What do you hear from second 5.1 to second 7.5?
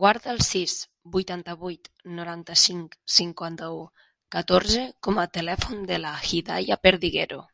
a telèfon de la Hidaya Perdiguero.